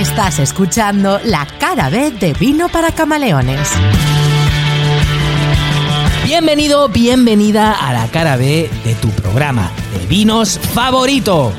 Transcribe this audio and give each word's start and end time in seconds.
Estás 0.00 0.38
escuchando 0.38 1.20
la 1.26 1.46
cara 1.58 1.90
B 1.90 2.10
de 2.10 2.32
Vino 2.32 2.70
para 2.70 2.90
Camaleones. 2.90 3.68
Bienvenido, 6.24 6.88
bienvenida 6.88 7.72
a 7.72 7.92
la 7.92 8.08
cara 8.08 8.36
B 8.36 8.70
de 8.82 8.94
tu 8.94 9.10
programa 9.10 9.70
de 9.92 10.06
vinos 10.06 10.58
favorito. 10.72 11.52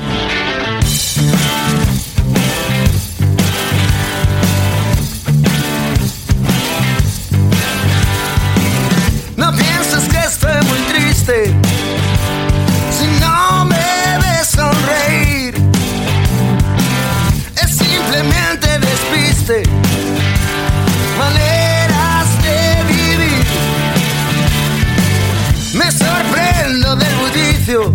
Me 25.74 25.90
sorprendo 25.90 26.96
del 26.96 27.14
bullicio 27.14 27.94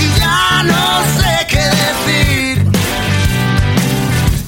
y 0.00 0.18
ya 0.18 0.62
no 0.64 1.02
sé 1.16 1.46
qué 1.48 1.62
decir. 1.84 2.64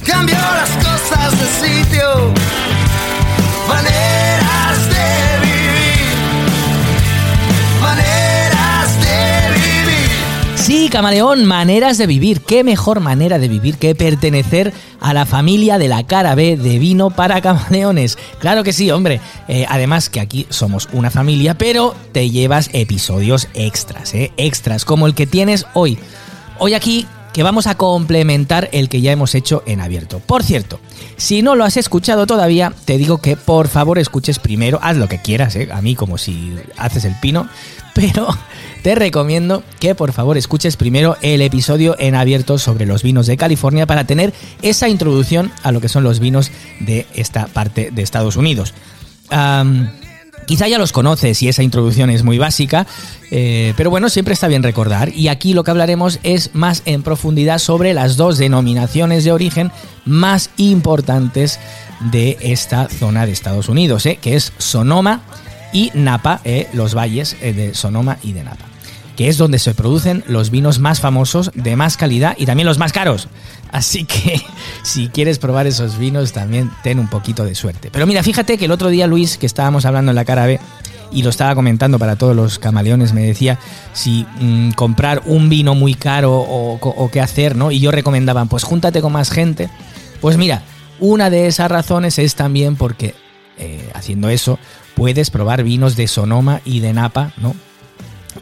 Cambio 0.05 0.35
las 0.35 0.69
cosas 0.83 1.31
de 1.39 1.67
sitio. 1.67 2.33
Camaleón, 10.89 11.45
maneras 11.45 11.97
de 11.97 12.07
vivir. 12.07 12.41
Qué 12.41 12.63
mejor 12.63 12.99
manera 12.99 13.39
de 13.39 13.47
vivir 13.47 13.77
que 13.77 13.95
pertenecer 13.95 14.73
a 14.99 15.13
la 15.13 15.25
familia 15.25 15.77
de 15.77 15.87
la 15.87 16.05
cara 16.05 16.35
B 16.35 16.55
de 16.55 16.79
vino 16.79 17.09
para 17.09 17.41
camaleones. 17.41 18.17
Claro 18.39 18.63
que 18.63 18.73
sí, 18.73 18.89
hombre. 18.91 19.19
Eh, 19.47 19.65
además 19.67 20.09
que 20.09 20.19
aquí 20.19 20.47
somos 20.49 20.89
una 20.93 21.11
familia, 21.11 21.57
pero 21.57 21.95
te 22.11 22.29
llevas 22.29 22.69
episodios 22.73 23.49
extras, 23.53 24.13
¿eh? 24.13 24.31
Extras, 24.37 24.85
como 24.85 25.07
el 25.07 25.15
que 25.15 25.27
tienes 25.27 25.65
hoy. 25.73 25.97
Hoy 26.59 26.73
aquí 26.73 27.05
que 27.37 27.43
vamos 27.43 27.67
a 27.67 27.75
complementar 27.75 28.67
el 28.71 28.89
que 28.89 29.01
ya 29.01 29.11
hemos 29.11 29.35
hecho 29.35 29.61
en 29.67 29.79
abierto. 29.79 30.19
Por 30.19 30.41
cierto, 30.41 30.79
si 31.17 31.43
no 31.43 31.55
lo 31.55 31.65
has 31.65 31.77
escuchado 31.77 32.25
todavía, 32.25 32.73
te 32.85 32.97
digo 32.97 33.19
que 33.19 33.37
por 33.37 33.67
favor 33.67 33.99
escuches 33.99 34.39
primero, 34.39 34.79
haz 34.81 34.97
lo 34.97 35.07
que 35.07 35.21
quieras, 35.21 35.55
¿eh? 35.55 35.69
a 35.71 35.81
mí 35.83 35.93
como 35.93 36.17
si 36.17 36.55
haces 36.77 37.05
el 37.05 37.13
pino, 37.19 37.47
pero 37.93 38.27
te 38.83 38.95
recomiendo 38.95 39.63
que 39.79 39.95
por 39.95 40.13
favor 40.13 40.37
escuches 40.37 40.77
primero 40.77 41.17
el 41.21 41.41
episodio 41.41 41.95
en 41.99 42.15
abierto 42.15 42.57
sobre 42.57 42.85
los 42.85 43.03
vinos 43.03 43.27
de 43.27 43.37
California 43.37 43.85
para 43.85 44.05
tener 44.05 44.33
esa 44.61 44.89
introducción 44.89 45.51
a 45.63 45.71
lo 45.71 45.81
que 45.81 45.89
son 45.89 46.03
los 46.03 46.19
vinos 46.19 46.51
de 46.79 47.05
esta 47.13 47.47
parte 47.47 47.91
de 47.91 48.01
Estados 48.01 48.35
Unidos. 48.35 48.73
Quizá 50.47 50.69
ya 50.69 50.77
los 50.77 50.93
conoces 50.93 51.43
y 51.43 51.49
esa 51.49 51.61
introducción 51.61 52.09
es 52.09 52.23
muy 52.23 52.37
básica, 52.37 52.87
eh, 53.31 53.73
pero 53.75 53.89
bueno, 53.89 54.07
siempre 54.07 54.33
está 54.33 54.47
bien 54.47 54.63
recordar. 54.63 55.09
Y 55.13 55.27
aquí 55.27 55.53
lo 55.53 55.65
que 55.65 55.71
hablaremos 55.71 56.21
es 56.23 56.51
más 56.53 56.83
en 56.85 57.03
profundidad 57.03 57.59
sobre 57.59 57.93
las 57.93 58.15
dos 58.15 58.37
denominaciones 58.37 59.25
de 59.25 59.33
origen 59.33 59.73
más 60.05 60.49
importantes 60.55 61.59
de 62.11 62.37
esta 62.39 62.87
zona 62.87 63.25
de 63.25 63.33
Estados 63.33 63.67
Unidos, 63.67 64.05
eh, 64.05 64.19
que 64.21 64.37
es 64.37 64.53
Sonoma 64.57 65.21
y 65.73 65.91
Napa, 65.93 66.41
eh, 66.43 66.67
los 66.73 66.95
valles 66.95 67.35
eh, 67.41 67.53
de 67.53 67.73
Sonoma 67.73 68.17
y 68.23 68.33
de 68.33 68.43
Napa, 68.43 68.65
que 69.15 69.27
es 69.27 69.37
donde 69.37 69.59
se 69.59 69.73
producen 69.73 70.23
los 70.27 70.49
vinos 70.49 70.79
más 70.79 70.99
famosos, 70.99 71.51
de 71.53 71.75
más 71.75 71.97
calidad 71.97 72.35
y 72.37 72.45
también 72.45 72.67
los 72.67 72.77
más 72.77 72.93
caros. 72.93 73.27
Así 73.71 74.05
que 74.05 74.41
si 74.83 75.09
quieres 75.09 75.39
probar 75.39 75.67
esos 75.67 75.97
vinos, 75.97 76.31
también 76.31 76.71
ten 76.83 76.99
un 76.99 77.07
poquito 77.07 77.43
de 77.43 77.55
suerte. 77.55 77.89
Pero 77.91 78.07
mira, 78.07 78.23
fíjate 78.23 78.57
que 78.57 78.65
el 78.65 78.71
otro 78.71 78.89
día 78.89 79.07
Luis, 79.07 79.37
que 79.37 79.45
estábamos 79.45 79.85
hablando 79.85 80.11
en 80.11 80.15
la 80.15 80.25
cara 80.25 80.45
B, 80.45 80.59
y 81.11 81.23
lo 81.23 81.29
estaba 81.29 81.55
comentando 81.55 81.99
para 81.99 82.15
todos 82.15 82.35
los 82.35 82.59
camaleones, 82.59 83.13
me 83.13 83.21
decía 83.21 83.57
si 83.93 84.25
mm, 84.39 84.71
comprar 84.71 85.21
un 85.25 85.49
vino 85.49 85.75
muy 85.75 85.93
caro 85.93 86.33
o, 86.33 87.09
qué 87.11 87.21
hacer, 87.21 87.55
¿no? 87.55 87.71
Y 87.71 87.79
yo 87.79 87.91
recomendaba, 87.91 88.45
pues 88.45 88.63
júntate 88.63 89.01
con 89.01 89.13
más 89.13 89.31
gente. 89.31 89.69
Pues 90.21 90.37
mira, 90.37 90.63
una 90.99 91.29
de 91.29 91.47
esas 91.47 91.71
razones 91.71 92.19
es 92.19 92.35
también 92.35 92.75
porque 92.75 93.15
eh, 93.57 93.89
haciendo 93.93 94.29
eso 94.29 94.59
puedes 94.97 95.29
probar 95.29 95.63
vinos 95.63 95.95
de 95.95 96.07
Sonoma 96.07 96.61
y 96.65 96.79
de 96.79 96.91
Napa, 96.91 97.31
¿no? 97.37 97.55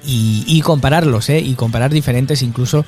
Y, 0.05 0.45
y 0.47 0.61
compararlos, 0.61 1.29
¿eh? 1.29 1.39
Y 1.39 1.55
comparar 1.55 1.91
diferentes 1.91 2.41
incluso 2.41 2.85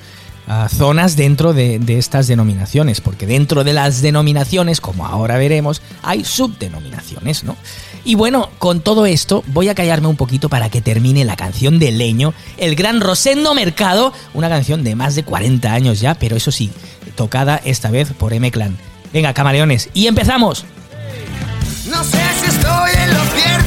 ah, 0.48 0.70
zonas 0.74 1.18
dentro 1.18 1.52
de, 1.52 1.78
de 1.78 1.98
estas 1.98 2.28
denominaciones, 2.28 3.02
porque 3.02 3.28
dentro 3.28 3.66
de 3.66 3.74
las 3.74 4.02
denominaciones, 4.02 4.80
como 4.80 5.06
ahora 5.06 5.38
veremos, 5.38 5.82
hay 6.02 6.24
subdenominaciones, 6.24 7.44
¿no? 7.44 7.58
Y 8.06 8.16
bueno, 8.16 8.50
con 8.58 8.80
todo 8.80 9.06
esto 9.06 9.44
voy 9.48 9.68
a 9.68 9.76
callarme 9.76 10.08
un 10.08 10.16
poquito 10.16 10.48
para 10.48 10.70
que 10.70 10.82
termine 10.82 11.26
la 11.26 11.36
canción 11.36 11.78
de 11.78 11.92
Leño, 11.92 12.34
el 12.56 12.74
gran 12.76 13.02
Rosendo 13.02 13.54
Mercado, 13.54 14.14
una 14.34 14.48
canción 14.48 14.86
de 14.86 14.96
más 14.96 15.16
de 15.16 15.24
40 15.24 15.74
años 15.74 16.00
ya, 16.00 16.14
pero 16.14 16.38
eso 16.38 16.52
sí, 16.52 16.72
tocada 17.16 17.60
esta 17.66 17.92
vez 17.92 18.14
por 18.14 18.32
M-Clan. 18.32 18.78
Venga, 19.12 19.34
camaleones, 19.34 19.90
y 19.94 20.08
empezamos. 20.08 20.64
No 21.90 22.04
sé 22.04 22.20
si 22.40 22.46
estoy 22.48 22.92
en 23.02 23.14
lo 23.14 23.24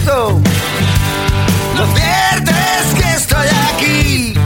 Lo 0.07 1.87
cierto 1.95 2.51
es 2.51 2.95
que 2.95 3.15
estoy 3.15 3.49
aquí. 3.75 4.40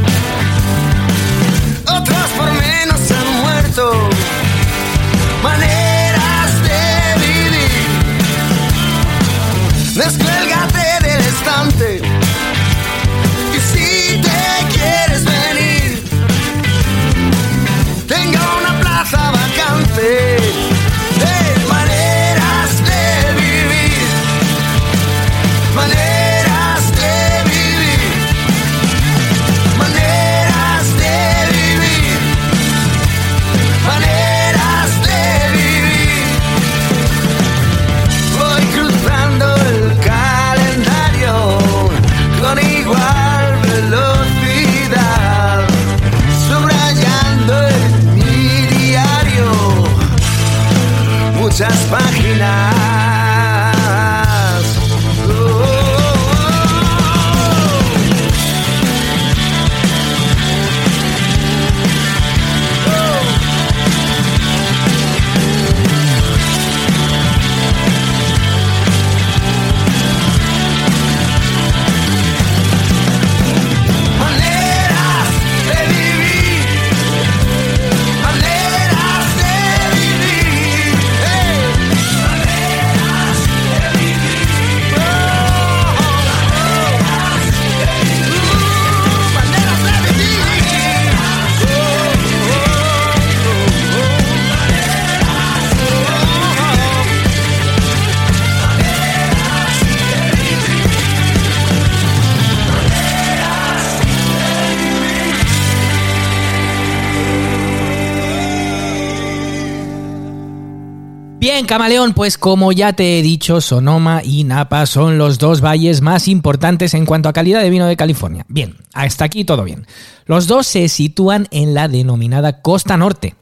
Bien, 111.54 111.66
camaleón, 111.66 112.14
pues 112.14 112.36
como 112.36 112.72
ya 112.72 112.94
te 112.94 113.16
he 113.16 113.22
dicho, 113.22 113.60
Sonoma 113.60 114.22
y 114.24 114.42
Napa 114.42 114.86
son 114.86 115.18
los 115.18 115.38
dos 115.38 115.60
valles 115.60 116.00
más 116.00 116.26
importantes 116.26 116.94
en 116.94 117.06
cuanto 117.06 117.28
a 117.28 117.32
calidad 117.32 117.62
de 117.62 117.70
vino 117.70 117.86
de 117.86 117.96
California. 117.96 118.44
Bien, 118.48 118.74
hasta 118.92 119.24
aquí 119.24 119.44
todo 119.44 119.62
bien. 119.62 119.86
Los 120.26 120.48
dos 120.48 120.66
se 120.66 120.88
sitúan 120.88 121.46
en 121.52 121.72
la 121.72 121.86
denominada 121.86 122.60
costa 122.60 122.96
norte. 122.96 123.36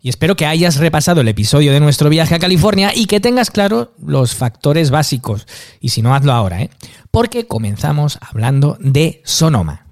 Y 0.00 0.08
espero 0.08 0.36
que 0.36 0.46
hayas 0.46 0.76
repasado 0.76 1.22
el 1.22 1.26
episodio 1.26 1.72
de 1.72 1.80
nuestro 1.80 2.08
viaje 2.08 2.36
a 2.36 2.38
California 2.38 2.92
y 2.94 3.06
que 3.06 3.18
tengas 3.18 3.50
claro 3.50 3.92
los 4.06 4.36
factores 4.36 4.92
básicos. 4.92 5.48
Y 5.80 5.88
si 5.88 6.00
no, 6.00 6.14
hazlo 6.14 6.34
ahora, 6.34 6.62
¿eh? 6.62 6.70
Porque 7.10 7.48
comenzamos 7.48 8.20
hablando 8.22 8.76
de 8.78 9.20
Sonoma. 9.24 9.84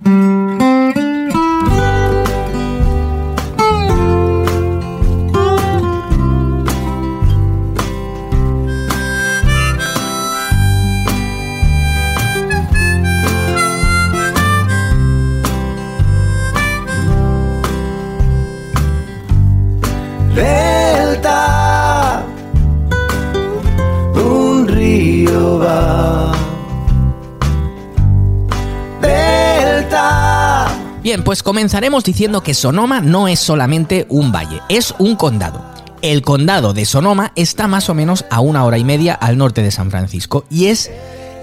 Bien, 31.06 31.22
pues 31.22 31.44
comenzaremos 31.44 32.02
diciendo 32.02 32.42
que 32.42 32.52
Sonoma 32.52 33.00
no 33.00 33.28
es 33.28 33.38
solamente 33.38 34.06
un 34.08 34.32
valle, 34.32 34.60
es 34.68 34.92
un 34.98 35.14
condado. 35.14 35.64
El 36.02 36.22
condado 36.22 36.72
de 36.72 36.84
Sonoma 36.84 37.30
está 37.36 37.68
más 37.68 37.88
o 37.88 37.94
menos 37.94 38.24
a 38.28 38.40
una 38.40 38.64
hora 38.64 38.76
y 38.76 38.82
media 38.82 39.14
al 39.14 39.38
norte 39.38 39.62
de 39.62 39.70
San 39.70 39.92
Francisco 39.92 40.46
y 40.50 40.66
es 40.66 40.90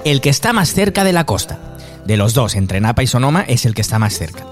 el 0.04 0.19
que 0.19 0.27
está 0.27 0.51
más 0.51 0.74
cerca 0.74 1.06
de 1.06 1.13
la 1.13 1.25
costa. 1.25 1.77
De 2.06 2.18
los 2.18 2.33
dos, 2.33 2.56
entre 2.56 2.81
Napa 2.81 3.04
y 3.04 3.07
Sonoma, 3.07 3.44
es 3.48 3.65
el 3.65 3.74
que 3.74 3.80
está 3.80 4.00
más 4.00 4.18
cerca. 4.18 4.45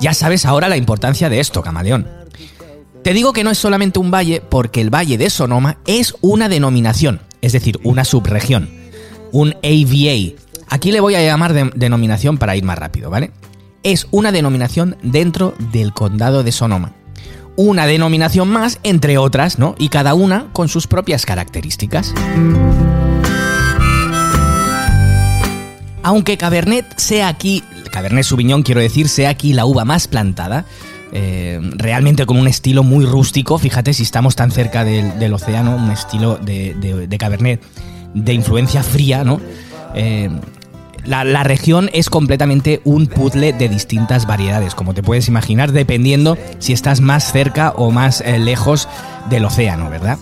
Ya 0.00 0.12
sabes 0.14 0.44
ahora 0.44 0.68
la 0.68 0.76
importancia 0.76 1.28
de 1.28 1.38
esto, 1.38 1.62
camaleón. 1.62 2.08
Te 3.04 3.14
digo 3.14 3.32
que 3.32 3.44
no 3.44 3.52
es 3.52 3.58
solamente 3.58 4.00
un 4.00 4.10
valle 4.10 4.40
porque 4.40 4.80
el 4.80 4.92
valle 4.92 5.16
de 5.16 5.30
Sonoma 5.30 5.78
es 5.86 6.16
una 6.22 6.48
denominación, 6.48 7.20
es 7.40 7.52
decir, 7.52 7.78
una 7.84 8.04
subregión, 8.04 8.68
un 9.30 9.50
AVA. 9.62 10.34
Aquí 10.68 10.90
le 10.90 10.98
voy 10.98 11.14
a 11.14 11.22
llamar 11.22 11.52
de- 11.52 11.70
denominación 11.76 12.36
para 12.36 12.56
ir 12.56 12.64
más 12.64 12.76
rápido, 12.80 13.10
¿vale? 13.10 13.30
Es 13.86 14.08
una 14.10 14.32
denominación 14.32 14.96
dentro 15.04 15.54
del 15.70 15.92
condado 15.92 16.42
de 16.42 16.50
Sonoma. 16.50 16.90
Una 17.54 17.86
denominación 17.86 18.48
más 18.48 18.80
entre 18.82 19.16
otras, 19.16 19.60
¿no? 19.60 19.76
Y 19.78 19.90
cada 19.90 20.14
una 20.14 20.48
con 20.52 20.68
sus 20.68 20.88
propias 20.88 21.24
características. 21.24 22.12
Aunque 26.02 26.36
Cabernet 26.36 26.98
sea 26.98 27.28
aquí, 27.28 27.62
Cabernet 27.92 28.24
Sauvignon 28.24 28.64
quiero 28.64 28.80
decir, 28.80 29.08
sea 29.08 29.30
aquí 29.30 29.52
la 29.52 29.66
uva 29.66 29.84
más 29.84 30.08
plantada, 30.08 30.64
eh, 31.12 31.60
realmente 31.76 32.26
con 32.26 32.38
un 32.38 32.48
estilo 32.48 32.82
muy 32.82 33.04
rústico, 33.04 33.56
fíjate 33.56 33.94
si 33.94 34.02
estamos 34.02 34.34
tan 34.34 34.50
cerca 34.50 34.82
del, 34.82 35.32
océano, 35.32 35.76
un 35.76 35.92
estilo 35.92 36.38
de 36.38 37.16
Cabernet 37.20 37.62
de 38.14 38.34
influencia 38.34 38.82
fría, 38.82 39.22
¿no? 39.22 39.40
Eh, 39.94 40.28
la, 41.06 41.44
región 41.44 41.90
es 41.92 42.10
completamente 42.10 42.80
un 42.84 43.06
puzzle 43.06 43.52
de 43.52 43.68
distintas 43.68 44.26
variedades, 44.26 44.74
como 44.74 44.94
te 44.94 45.02
puedes 45.02 45.28
imaginar, 45.28 45.72
dependiendo 45.72 46.36
si 46.58 46.72
estás 46.72 47.00
más 47.00 47.32
cerca 47.32 47.72
o 47.76 47.90
más 47.90 48.20
eh, 48.20 48.38
lejos 48.38 48.88
del 49.30 49.44
océano, 49.44 49.90
¿verdad? 49.90 50.18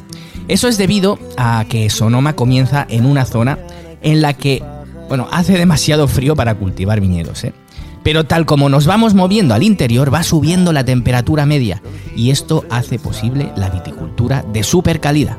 Eso 0.49 0.69
es 0.69 0.77
debido 0.77 1.19
a 1.37 1.65
que 1.69 1.89
Sonoma 1.91 2.35
comienza 2.35 2.87
en 2.89 3.07
una 3.07 3.25
zona 3.25 3.59
en 4.03 4.21
la 4.21 4.35
que, 4.35 4.63
bueno, 5.09 5.29
hace 5.33 5.57
demasiado 5.57 6.07
frío 6.07 6.37
para 6.37 6.55
cultivar 6.55 7.01
viñedos, 7.01 7.45
¿eh? 7.45 7.55
Pero 8.03 8.25
tal 8.25 8.45
como 8.45 8.69
nos 8.69 8.87
vamos 8.87 9.15
moviendo 9.15 9.55
al 9.55 9.63
interior, 9.63 10.13
va 10.13 10.23
subiendo 10.23 10.75
la 10.75 10.85
temperatura 10.85 11.47
media 11.47 11.83
y 12.15 12.31
esto 12.31 12.65
hace 12.69 12.99
posible 12.99 13.51
la 13.57 13.71
viticultura 13.71 14.45
de 14.53 14.63
super 14.63 15.01
calidad. 15.01 15.39